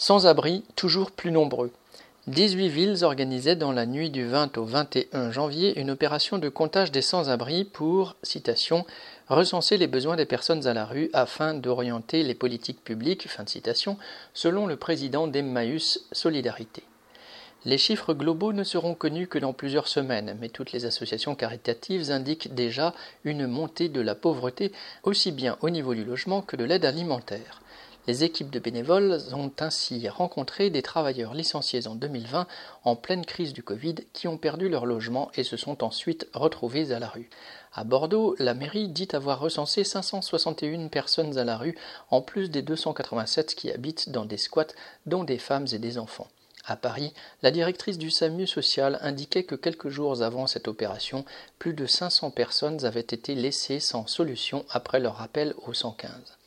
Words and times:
Sans-abri, 0.00 0.64
toujours 0.76 1.10
plus 1.10 1.30
nombreux. 1.30 1.70
18 2.26 2.68
villes 2.70 3.04
organisaient 3.04 3.54
dans 3.54 3.70
la 3.70 3.84
nuit 3.84 4.08
du 4.08 4.26
20 4.26 4.56
au 4.56 4.64
21 4.64 5.30
janvier 5.30 5.78
une 5.78 5.90
opération 5.90 6.38
de 6.38 6.48
comptage 6.48 6.90
des 6.90 7.02
sans-abri 7.02 7.64
pour, 7.64 8.16
recenser 9.28 9.76
les 9.76 9.86
besoins 9.86 10.16
des 10.16 10.24
personnes 10.24 10.66
à 10.66 10.72
la 10.72 10.86
rue 10.86 11.10
afin 11.12 11.52
d'orienter 11.52 12.22
les 12.22 12.34
politiques 12.34 12.82
publiques, 12.82 13.28
fin 13.28 13.44
de 13.44 13.50
citation, 13.50 13.98
selon 14.32 14.66
le 14.66 14.76
président 14.76 15.26
d'Emmaüs 15.26 16.06
Solidarité. 16.12 16.82
Les 17.66 17.76
chiffres 17.76 18.14
globaux 18.14 18.54
ne 18.54 18.64
seront 18.64 18.94
connus 18.94 19.26
que 19.26 19.38
dans 19.38 19.52
plusieurs 19.52 19.86
semaines, 19.86 20.34
mais 20.40 20.48
toutes 20.48 20.72
les 20.72 20.86
associations 20.86 21.34
caritatives 21.34 22.10
indiquent 22.10 22.54
déjà 22.54 22.94
une 23.24 23.46
montée 23.46 23.90
de 23.90 24.00
la 24.00 24.14
pauvreté 24.14 24.72
aussi 25.02 25.30
bien 25.30 25.58
au 25.60 25.68
niveau 25.68 25.94
du 25.94 26.06
logement 26.06 26.40
que 26.40 26.56
de 26.56 26.64
l'aide 26.64 26.86
alimentaire. 26.86 27.60
Les 28.10 28.24
équipes 28.24 28.50
de 28.50 28.58
bénévoles 28.58 29.20
ont 29.34 29.52
ainsi 29.60 30.08
rencontré 30.08 30.68
des 30.68 30.82
travailleurs 30.82 31.32
licenciés 31.32 31.86
en 31.86 31.94
2020 31.94 32.48
en 32.82 32.96
pleine 32.96 33.24
crise 33.24 33.52
du 33.52 33.62
Covid 33.62 33.94
qui 34.12 34.26
ont 34.26 34.36
perdu 34.36 34.68
leur 34.68 34.84
logement 34.84 35.30
et 35.36 35.44
se 35.44 35.56
sont 35.56 35.84
ensuite 35.84 36.26
retrouvés 36.34 36.90
à 36.90 36.98
la 36.98 37.06
rue. 37.06 37.30
À 37.72 37.84
Bordeaux, 37.84 38.34
la 38.40 38.54
mairie 38.54 38.88
dit 38.88 39.06
avoir 39.12 39.38
recensé 39.38 39.84
561 39.84 40.88
personnes 40.88 41.38
à 41.38 41.44
la 41.44 41.56
rue, 41.56 41.78
en 42.10 42.20
plus 42.20 42.50
des 42.50 42.62
287 42.62 43.54
qui 43.54 43.70
habitent 43.70 44.08
dans 44.08 44.24
des 44.24 44.38
squats, 44.38 44.74
dont 45.06 45.22
des 45.22 45.38
femmes 45.38 45.68
et 45.72 45.78
des 45.78 45.96
enfants. 45.96 46.26
À 46.64 46.74
Paris, 46.74 47.14
la 47.44 47.52
directrice 47.52 47.96
du 47.96 48.10
SAMU 48.10 48.48
social 48.48 48.98
indiquait 49.02 49.44
que 49.44 49.54
quelques 49.54 49.88
jours 49.88 50.20
avant 50.20 50.48
cette 50.48 50.66
opération, 50.66 51.24
plus 51.60 51.74
de 51.74 51.86
500 51.86 52.32
personnes 52.32 52.84
avaient 52.84 52.98
été 52.98 53.36
laissées 53.36 53.78
sans 53.78 54.08
solution 54.08 54.64
après 54.68 54.98
leur 54.98 55.22
appel 55.22 55.54
au 55.64 55.72
115. 55.72 56.39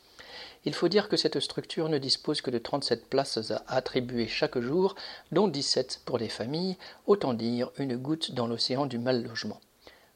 Il 0.66 0.74
faut 0.74 0.88
dire 0.88 1.08
que 1.08 1.16
cette 1.16 1.40
structure 1.40 1.88
ne 1.88 1.98
dispose 1.98 2.40
que 2.40 2.50
de 2.50 2.58
37 2.58 3.06
places 3.08 3.50
à 3.50 3.62
attribuer 3.66 4.26
chaque 4.26 4.58
jour, 4.58 4.94
dont 5.30 5.48
17 5.48 6.00
pour 6.04 6.16
les 6.16 6.30
familles, 6.30 6.76
autant 7.06 7.34
dire 7.34 7.70
une 7.78 7.96
goutte 7.96 8.32
dans 8.32 8.46
l'océan 8.46 8.86
du 8.86 8.98
mal 8.98 9.22
logement. 9.22 9.60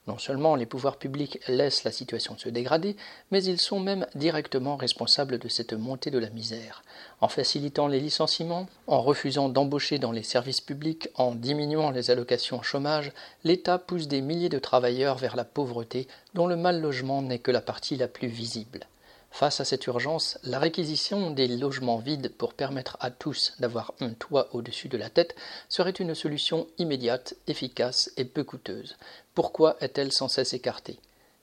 Non 0.09 0.17
seulement 0.17 0.57
les 0.57 0.65
pouvoirs 0.65 0.97
publics 0.97 1.39
laissent 1.49 1.85
la 1.85 1.93
situation 1.93 2.39
se 2.39 2.49
dégrader, 2.49 2.97
mais 3.31 3.45
ils 3.45 3.61
sont 3.61 3.79
même 3.79 4.07
directement 4.15 4.77
responsables 4.77 5.39
de 5.39 5.49
cette 5.49 5.75
montée 5.75 6.11
de 6.11 6.19
la 6.19 6.31
misère. 6.31 6.83
En 7.21 7.29
facilitant 7.29 7.89
les 7.89 8.01
licenciements, 8.01 8.69
en 8.87 9.03
refusant 9.03 9.51
d'embaucher 9.51 9.99
dans 9.99 10.13
les 10.13 10.23
services 10.23 10.63
publics, 10.63 11.11
en 11.15 11.35
diminuant 11.35 11.91
les 11.91 12.11
allocations 12.11 12.63
chômage, 12.63 13.13
l'État 13.45 13.77
pousse 13.77 14.09
des 14.09 14.23
milliers 14.23 14.49
de 14.49 14.59
travailleurs 14.59 15.19
vers 15.19 15.37
la 15.37 15.45
pauvreté 15.45 16.09
dont 16.33 16.47
le 16.47 16.57
mal 16.57 16.81
logement 16.81 17.21
n'est 17.21 17.39
que 17.39 17.51
la 17.51 17.61
partie 17.61 17.97
la 17.97 18.09
plus 18.09 18.29
visible. 18.29 18.87
Face 19.31 19.61
à 19.61 19.65
cette 19.65 19.87
urgence, 19.87 20.39
la 20.43 20.59
réquisition 20.59 21.31
des 21.31 21.49
logements 21.49 21.99
vides 21.99 22.33
pour 22.37 22.55
permettre 22.55 22.97
à 23.01 23.11
tous 23.11 23.55
d'avoir 23.61 23.95
un 24.01 24.11
toit 24.11 24.49
au-dessus 24.53 24.89
de 24.89 24.99
la 24.99 25.11
tête 25.11 25.37
serait 25.69 25.91
une 25.91 26.15
solution 26.15 26.67
immédiate, 26.79 27.35
efficace 27.47 28.11
et 28.17 28.25
peu 28.25 28.43
coûteuse. 28.43 28.97
Pourquoi 29.35 29.77
est-elle 29.81 30.13
sans 30.13 30.29
cesse 30.29 30.55
écartée? 30.55 30.99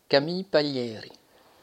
Camille 0.09 0.43
Paglieri 0.43 1.11